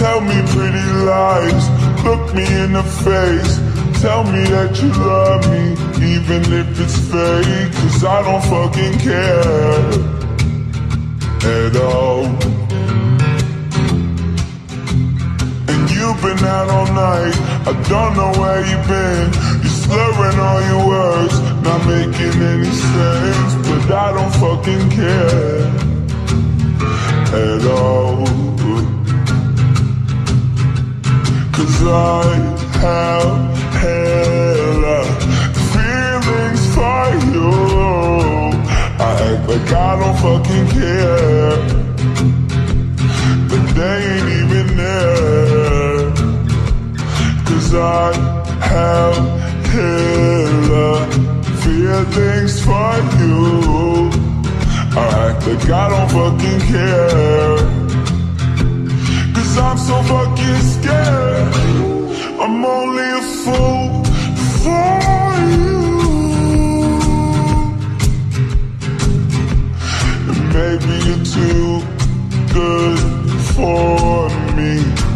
[0.00, 1.68] Tell me pretty lies,
[2.04, 3.60] look me in the face.
[4.00, 5.76] Tell me that you love me,
[6.14, 7.70] even if it's fake.
[7.74, 9.84] Cause I don't fucking care
[11.44, 12.24] at all.
[15.68, 17.36] And you've been out all night,
[17.68, 19.28] I don't know where you've been.
[19.60, 23.52] You're slurring all your words, not making any sense.
[23.68, 25.60] But I don't fucking care
[27.36, 28.49] at all.
[31.52, 32.36] Cause I
[32.80, 33.30] have
[33.80, 34.98] hella
[35.70, 37.50] feelings for you.
[38.98, 41.58] I act like I don't fucking care.
[43.48, 46.10] But they ain't even there.
[47.46, 48.14] Cause I
[48.72, 49.16] have
[49.72, 50.88] hella
[51.62, 54.10] feelings for you.
[54.92, 57.89] I act like I don't fucking care.
[59.50, 61.54] Cause I'm so fucking scared.
[62.38, 64.04] I'm only a fool
[64.62, 64.92] for
[65.50, 65.80] you.
[70.30, 71.82] And maybe you're too
[72.54, 73.00] good
[73.56, 75.09] for me.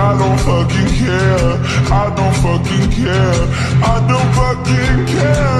[0.00, 1.58] I don't fucking care.
[1.90, 3.42] I don't fucking care.
[3.82, 5.58] I don't fucking care.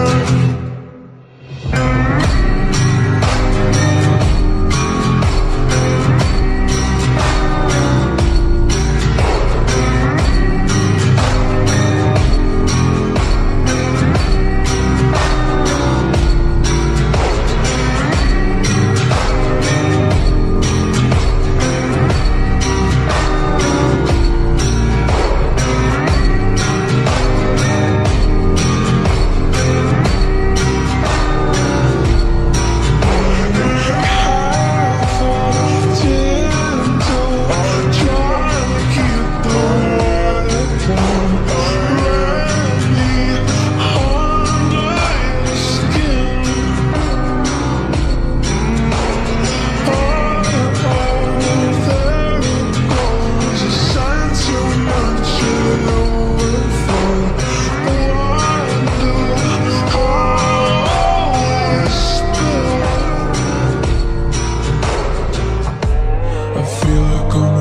[66.68, 67.57] Feel it coming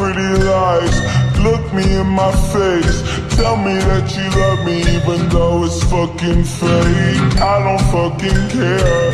[0.00, 0.96] pretty lies,
[1.44, 2.98] look me in my face.
[3.36, 7.32] Tell me that you love me even though it's fucking fake.
[7.52, 9.10] I don't fucking care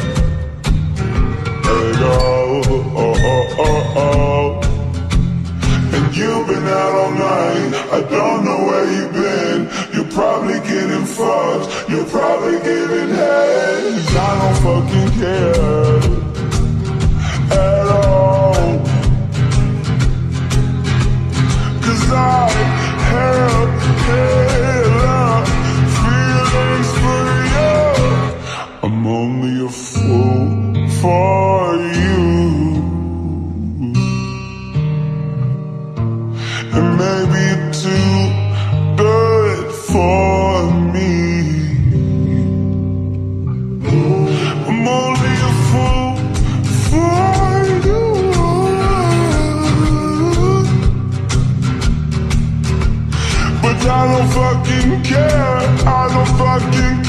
[1.75, 2.63] at all.
[3.03, 4.49] Oh, oh, oh, oh.
[5.95, 9.61] And you've been out all night, I don't know where you've been.
[9.93, 13.83] You're probably getting fucked, you're probably giving head.
[13.93, 15.76] 'Cause I don't fucking care
[36.99, 38.17] maybe too
[38.97, 41.13] good for me.
[44.69, 46.17] I'm only a fool
[46.87, 48.05] for you.
[53.63, 55.59] But I don't fucking care.
[55.87, 57.06] I don't fucking